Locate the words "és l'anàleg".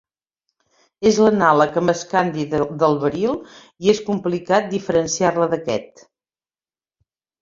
1.09-1.75